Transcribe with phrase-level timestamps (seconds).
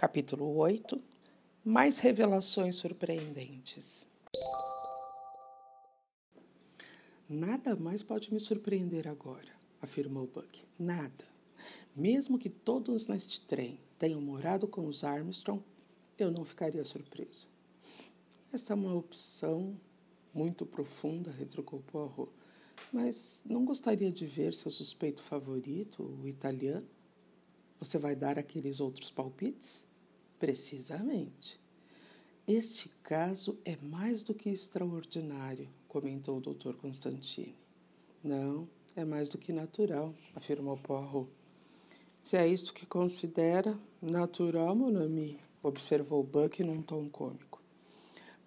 [0.00, 0.98] Capítulo 8
[1.62, 4.08] Mais revelações surpreendentes.
[7.28, 10.64] Nada mais pode me surpreender agora, afirmou Buck.
[10.78, 11.26] Nada.
[11.94, 15.62] Mesmo que todos neste trem tenham morado com os Armstrong,
[16.18, 17.46] eu não ficaria surpreso.
[18.50, 19.78] Esta é uma opção
[20.32, 22.32] muito profunda, retrucou Poirot.
[22.90, 26.88] Mas não gostaria de ver seu suspeito favorito, o italiano?
[27.78, 29.89] Você vai dar aqueles outros palpites?
[30.40, 31.60] Precisamente.
[32.48, 36.72] Este caso é mais do que extraordinário, comentou o Dr.
[36.80, 37.54] Constantine.
[38.24, 38.66] Não,
[38.96, 41.28] é mais do que natural, afirmou Poirot.
[42.24, 47.62] Se é isto que considera natural, mon ami, observou Buck num tom cômico.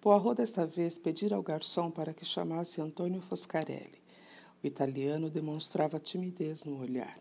[0.00, 4.02] Poirot desta vez pedira ao garçom para que chamasse Antônio Foscarelli.
[4.62, 7.20] O italiano demonstrava timidez no olhar.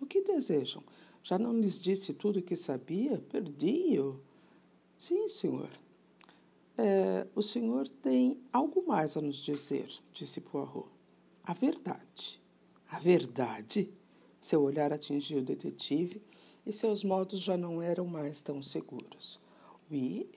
[0.00, 0.82] O que desejam?
[1.22, 3.18] Já não lhes disse tudo o que sabia?
[3.30, 4.20] Perdi-o.
[4.98, 5.68] Sim, senhor.
[6.76, 10.88] É, o senhor tem algo mais a nos dizer, disse Poirot.
[11.44, 12.40] A verdade.
[12.90, 13.92] A verdade?
[14.40, 16.22] Seu olhar atingiu o detetive
[16.64, 19.38] e seus modos já não eram mais tão seguros.
[19.90, 20.28] Oui,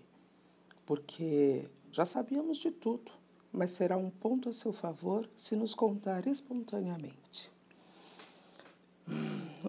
[0.85, 3.11] porque já sabíamos de tudo
[3.53, 7.51] mas será um ponto a seu favor se nos contar espontaneamente.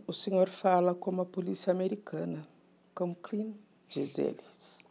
[0.08, 2.44] O senhor fala como a polícia americana,
[2.92, 3.52] como Clean,
[3.88, 4.84] diz eles.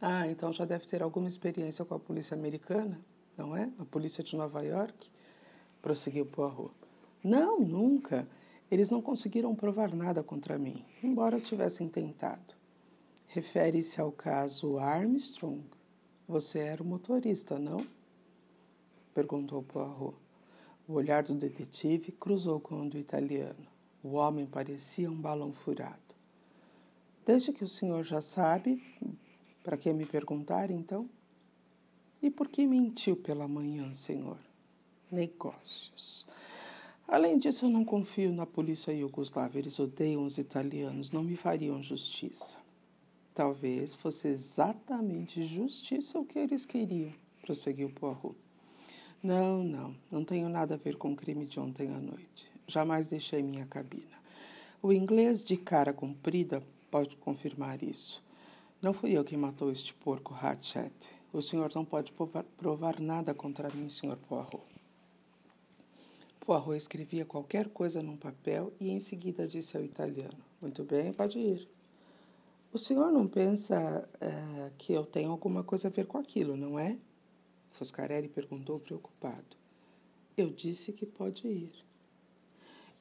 [0.00, 3.00] Ah, então já deve ter alguma experiência com a polícia americana,
[3.38, 3.70] não é?
[3.78, 5.08] A polícia de Nova York?
[5.80, 6.74] Prosseguiu Poirot.
[7.22, 8.28] Não, nunca.
[8.68, 12.56] Eles não conseguiram provar nada contra mim, embora tivessem tentado.
[13.28, 15.62] Refere-se ao caso Armstrong?
[16.26, 17.86] Você era o motorista, não?
[19.14, 20.16] Perguntou Poirot.
[20.88, 23.71] O olhar do detetive cruzou com o do italiano.
[24.02, 25.98] O homem parecia um balão furado.
[27.24, 28.82] Desde que o senhor já sabe,
[29.62, 31.08] para que me perguntar então?
[32.20, 34.38] E por que mentiu pela manhã, senhor?
[35.10, 36.26] Negócios.
[37.06, 39.58] Além disso, eu não confio na polícia iugoslava.
[39.58, 42.58] Eles odeiam os italianos, não me fariam justiça.
[43.34, 48.36] Talvez fosse exatamente justiça o que eles queriam, prosseguiu Poirot.
[49.22, 52.50] Não, não, não tenho nada a ver com o crime de ontem à noite.
[52.66, 54.20] Jamais deixei minha cabina.
[54.82, 56.60] O inglês de cara comprida
[56.90, 58.20] pode confirmar isso.
[58.82, 60.92] Não fui eu quem matou este porco Hatchet.
[61.32, 62.12] O senhor não pode
[62.56, 64.66] provar, nada contra mim, senhor Poirot.
[66.40, 71.38] Poirot escrevia qualquer coisa num papel e em seguida disse ao italiano: Muito bem, pode
[71.38, 71.68] ir.
[72.72, 76.76] O senhor não pensa é, que eu tenho alguma coisa a ver com aquilo, não
[76.76, 76.98] é?
[77.72, 79.56] Foscarelli perguntou preocupado.
[80.36, 81.72] Eu disse que pode ir.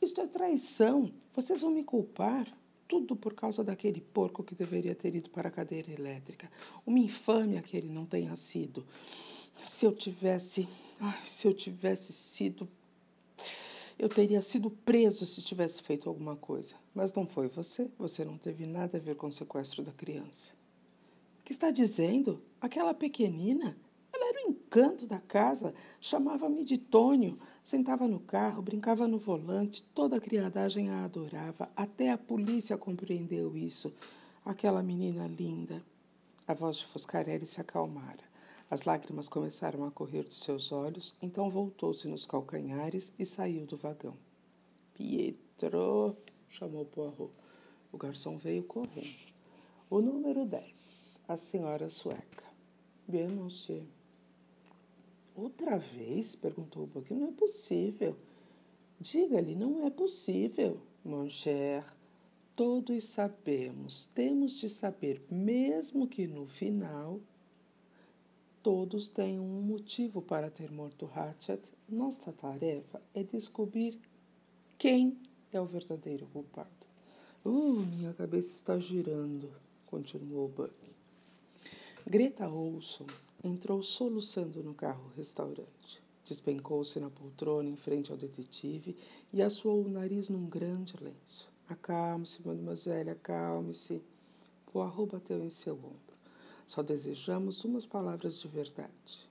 [0.02, 1.12] Isto é traição.
[1.34, 2.48] Vocês vão me culpar.
[2.88, 6.52] Tudo por causa daquele porco que deveria ter ido para a cadeira elétrica.
[6.86, 8.86] Uma infâmia que ele não tenha sido.
[9.64, 10.68] Se eu tivesse.
[11.00, 12.68] Ai, se eu tivesse sido
[14.02, 16.74] eu teria sido preso se tivesse feito alguma coisa.
[16.92, 17.88] Mas não foi você.
[18.00, 20.50] Você não teve nada a ver com o sequestro da criança.
[21.40, 22.42] O que está dizendo?
[22.60, 23.78] Aquela pequenina?
[24.72, 25.74] Ela era o encanto da casa.
[26.00, 27.38] Chamava-me de Tônio.
[27.62, 29.84] Sentava no carro, brincava no volante.
[29.94, 31.70] Toda a criadagem a adorava.
[31.76, 33.94] Até a polícia compreendeu isso.
[34.46, 35.84] Aquela menina linda.
[36.48, 38.32] A voz de Foscarelli se acalmara.
[38.70, 43.76] As lágrimas começaram a correr dos seus olhos, então voltou-se nos calcanhares e saiu do
[43.76, 44.16] vagão.
[44.94, 46.16] Pietro,
[46.50, 47.34] chamou Poirot.
[47.92, 49.34] O garçom veio correndo.
[49.90, 52.46] O número 10, a senhora sueca.
[53.06, 53.84] Bien, monsieur.
[55.36, 56.36] Outra vez?
[56.36, 57.14] perguntou o Buck.
[57.14, 58.16] Não é possível.
[59.00, 61.84] Diga-lhe, não é possível, mon cher.
[62.56, 67.20] Todos sabemos, temos de saber, mesmo que no final
[68.64, 71.60] Todos têm um motivo para ter morto Hatchet.
[71.90, 74.00] Nossa tarefa é descobrir
[74.78, 75.18] quem
[75.52, 76.70] é o verdadeiro culpado.
[77.44, 79.52] Uh, minha cabeça está girando,
[79.88, 80.76] continuou Buck.
[82.06, 83.08] Greta Olson
[83.44, 86.02] entrou soluçando no carro-restaurante.
[86.26, 88.96] Despencou-se na poltrona em frente ao detetive
[89.34, 91.52] e assoou o nariz num grande lenço.
[91.68, 94.02] Acalme-se, mademoiselle, acalme-se.
[94.72, 96.12] Poirot bateu em seu ombro.
[96.68, 99.30] Só desejamos umas palavras de verdade.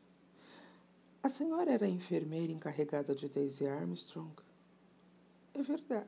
[1.22, 4.32] A senhora era a enfermeira encarregada de Daisy Armstrong?
[5.54, 6.06] É verdade.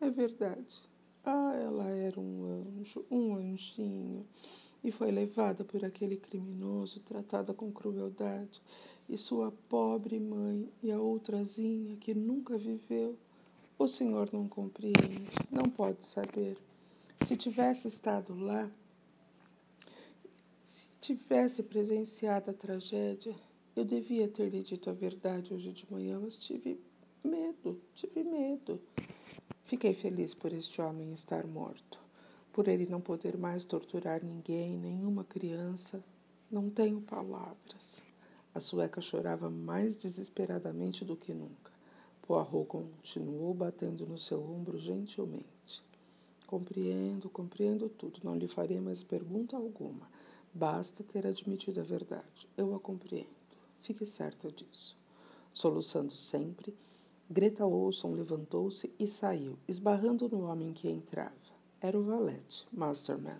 [0.00, 0.78] É verdade.
[1.24, 4.26] Ah, ela era um anjo, um anjinho.
[4.82, 8.60] E foi levada por aquele criminoso, tratada com crueldade.
[9.08, 13.16] E sua pobre mãe e a outrazinha que nunca viveu.
[13.78, 16.56] O senhor não compreende, não pode saber.
[17.22, 18.70] Se tivesse estado lá,
[20.64, 23.34] se tivesse presenciado a tragédia,
[23.76, 26.78] eu devia ter lhe dito a verdade hoje de manhã, mas tive
[27.22, 28.80] medo, tive medo.
[29.64, 31.99] Fiquei feliz por este homem estar morto,
[32.52, 36.02] por ele não poder mais torturar ninguém, nenhuma criança.
[36.50, 38.02] Não tenho palavras.
[38.52, 41.70] A sueca chorava mais desesperadamente do que nunca.
[42.22, 45.82] Poirot continuou batendo no seu ombro gentilmente.
[46.46, 48.20] Compreendo, compreendo tudo.
[48.24, 50.08] Não lhe farei mais pergunta alguma.
[50.52, 52.48] Basta ter admitido a verdade.
[52.56, 53.28] Eu a compreendo.
[53.80, 54.96] Fique certa disso.
[55.52, 56.74] Soluçando sempre,
[57.28, 61.59] Greta Olson levantou-se e saiu, esbarrando no homem que entrava.
[61.82, 63.38] Era o valete, Masterman.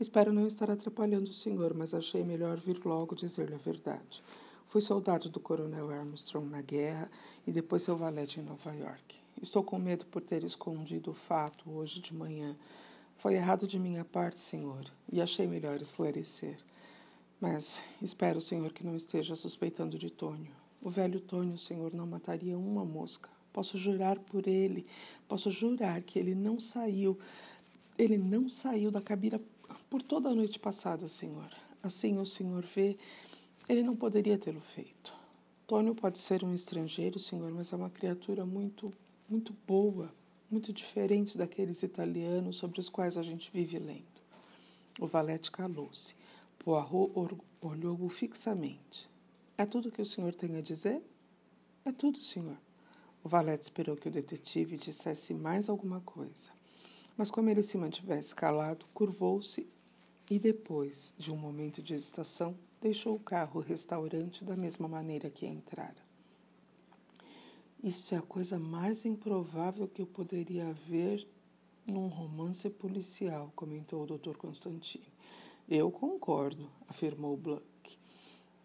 [0.00, 4.22] Espero não estar atrapalhando o senhor, mas achei melhor vir logo dizer-lhe a verdade.
[4.66, 7.10] Fui soldado do coronel Armstrong na guerra
[7.46, 9.20] e depois seu valete em Nova York.
[9.42, 12.56] Estou com medo por ter escondido o fato hoje de manhã.
[13.18, 16.56] Foi errado de minha parte, senhor, e achei melhor esclarecer.
[17.38, 20.54] Mas espero, senhor, que não esteja suspeitando de Tônio.
[20.80, 23.28] O velho Tônio, senhor, não mataria uma mosca.
[23.52, 24.86] Posso jurar por ele,
[25.28, 27.18] posso jurar que ele não saiu,
[27.98, 29.40] ele não saiu da cabira
[29.88, 31.50] por toda a noite passada, senhor.
[31.82, 32.96] Assim o senhor vê
[33.68, 35.14] ele não poderia tê-lo feito.
[35.64, 38.92] Tônio pode ser um estrangeiro, senhor, mas é uma criatura muito,
[39.28, 40.12] muito boa,
[40.50, 44.02] muito diferente daqueles italianos sobre os quais a gente vive lendo.
[44.98, 46.16] O valete calou-se.
[46.58, 49.08] Poirot olhou-o fixamente.
[49.56, 51.00] É tudo que o senhor tem a dizer?
[51.84, 52.56] É tudo, senhor.
[53.22, 56.50] O valete esperou que o detetive dissesse mais alguma coisa.
[57.16, 59.68] Mas como ele se mantivesse calado, curvou-se
[60.30, 65.46] e depois de um momento de hesitação, deixou o carro restaurante da mesma maneira que
[65.46, 66.02] entrara.
[67.82, 71.28] Isso é a coisa mais improvável que eu poderia ver
[71.86, 74.36] num romance policial, comentou o Dr.
[74.36, 75.12] Constantine.
[75.68, 77.98] Eu concordo, afirmou Bluck.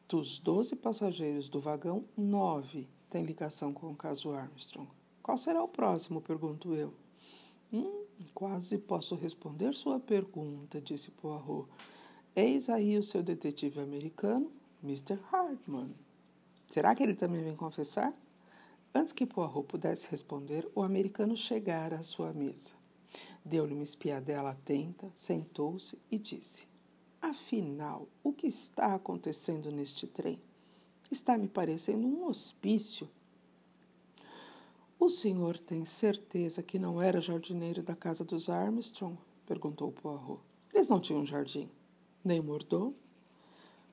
[0.08, 4.89] Dos doze passageiros do vagão, nove têm ligação com o caso Armstrong.
[5.23, 6.19] Qual será o próximo?
[6.19, 6.94] pergunto eu.
[7.71, 8.03] Hum,
[8.33, 11.69] quase posso responder sua pergunta, disse Poirot.
[12.35, 14.51] Eis aí o seu detetive americano,
[14.83, 15.17] Mr.
[15.31, 15.95] Hartman.
[16.67, 18.13] Será que ele também vem confessar?
[18.94, 22.73] Antes que Poirot pudesse responder, o americano chegara à sua mesa.
[23.45, 26.67] Deu-lhe uma espiadela atenta, sentou-se e disse:
[27.21, 30.38] Afinal, o que está acontecendo neste trem?
[31.12, 33.10] Está me parecendo um hospício.
[35.00, 39.18] O senhor tem certeza que não era jardineiro da casa dos Armstrong?
[39.46, 40.42] perguntou Poirot.
[40.74, 41.69] Eles não tinham jardim
[42.25, 42.94] nem mordomo.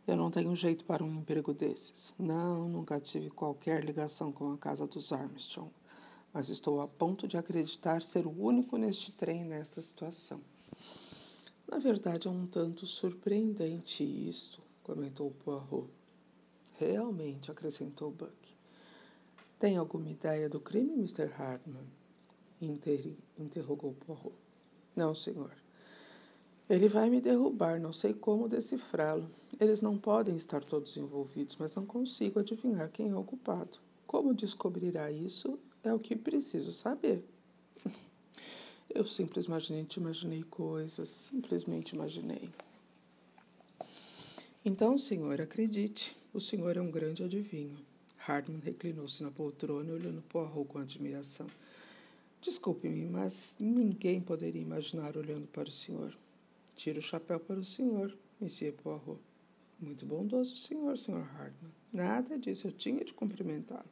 [0.07, 2.15] Eu não tenho jeito para um emprego desses.
[2.19, 5.71] Não, nunca tive qualquer ligação com a casa dos Armstrong,
[6.33, 10.41] mas estou a ponto de acreditar ser o único neste trem nesta situação.
[11.71, 15.89] Na verdade, é um tanto surpreendente isto, comentou Poirot.
[16.85, 18.57] Realmente, acrescentou Buck.
[19.59, 21.31] Tem alguma ideia do crime, Mr.
[21.39, 21.87] Hartman?
[22.61, 24.35] Inter interrogou Poirot.
[24.97, 25.53] Não, senhor.
[26.69, 29.29] Ele vai me derrubar, não sei como decifrá-lo.
[29.61, 33.79] Eles não podem estar todos envolvidos, mas não consigo adivinhar quem é o culpado.
[34.07, 37.25] Como descobrirá isso é o que preciso saber.
[38.93, 42.51] Eu simplesmente imaginei coisas, simplesmente imaginei.
[44.65, 47.77] Então, senhor, acredite, o senhor é um grande adivinho.
[48.17, 51.49] Hardman reclinou-se na poltrona, olhando Poirot com admiração.
[52.41, 56.17] Desculpe-me, mas ninguém poderia imaginar olhando para o senhor.
[56.77, 59.19] Tiro o chapéu para o senhor, Monsieur Poirot.
[59.81, 61.73] Muito bondoso senhor, senhor Hardman.
[61.93, 63.91] Nada disso, eu tinha de cumprimentá-lo.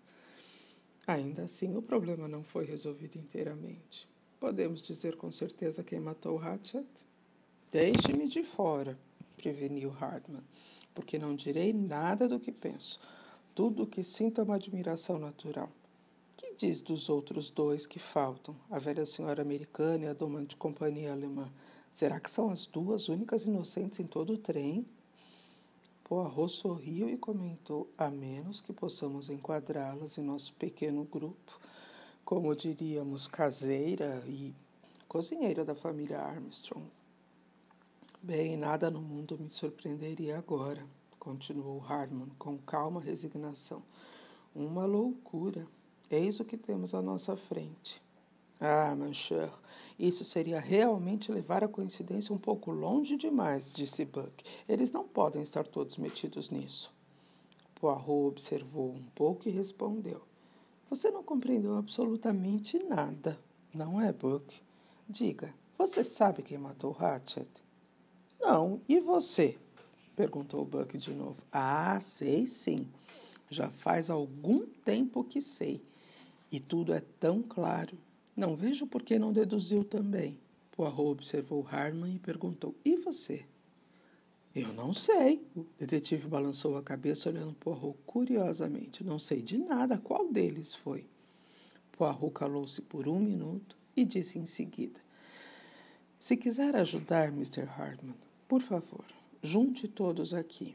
[1.04, 4.08] Ainda assim, o problema não foi resolvido inteiramente.
[4.38, 6.86] Podemos dizer com certeza quem matou Hatchet?
[7.72, 8.96] Deixe-me de fora,
[9.40, 10.42] preveniu Hardman,
[10.94, 13.00] porque não direi nada do que penso.
[13.54, 15.70] Tudo o que sinto é uma admiração natural.
[16.36, 20.56] Que diz dos outros dois que faltam, a velha senhora americana e a dona de
[20.56, 21.50] companhia alemã?
[21.90, 24.86] Será que são as duas únicas inocentes em todo o trem?
[26.04, 31.58] Poirot sorriu e comentou: a menos que possamos enquadrá-las em nosso pequeno grupo,
[32.24, 34.54] como diríamos, caseira e
[35.08, 36.99] cozinheira da família Armstrong.
[38.22, 40.86] Bem, nada no mundo me surpreenderia agora,
[41.18, 43.82] continuou Hardman com calma resignação.
[44.54, 45.66] Uma loucura.
[46.10, 48.02] Eis o que temos à nossa frente.
[48.60, 49.50] Ah, Mancher,
[49.98, 54.44] isso seria realmente levar a coincidência um pouco longe demais, disse Buck.
[54.68, 56.92] Eles não podem estar todos metidos nisso.
[57.76, 60.20] Poirot observou um pouco e respondeu:
[60.90, 63.40] Você não compreendeu absolutamente nada,
[63.72, 64.60] não é, Buck?
[65.08, 67.48] Diga, Você sabe quem matou Hatchet?
[68.40, 68.80] Não.
[68.88, 69.58] E você?
[70.16, 71.36] perguntou Buck de novo.
[71.52, 72.86] Ah, sei sim.
[73.48, 75.82] Já faz algum tempo que sei.
[76.50, 77.96] E tudo é tão claro.
[78.36, 80.38] Não vejo por que não deduziu também.
[80.72, 83.44] Poirot observou Harman e perguntou: E você?
[84.54, 85.44] Eu não sei.
[85.54, 89.04] O detetive balançou a cabeça olhando Poirot curiosamente.
[89.04, 91.06] Não sei de nada qual deles foi.
[91.92, 94.98] Poirot calou-se por um minuto e disse em seguida:
[96.18, 97.62] Se quiser ajudar, Mr.
[97.62, 98.16] Hartman,
[98.50, 99.04] por favor,
[99.40, 100.74] junte todos aqui.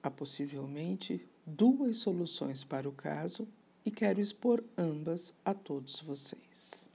[0.00, 3.48] Há possivelmente duas soluções para o caso
[3.84, 6.88] e quero expor ambas a todos vocês.